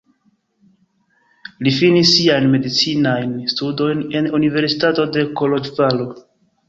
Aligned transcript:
Li 1.67 1.73
finis 1.75 2.13
siajn 2.13 2.49
medicinajn 2.53 3.35
studojn 3.55 4.01
en 4.21 4.31
Universitato 4.41 5.07
de 5.19 5.27
Koloĵvaro. 5.43 6.09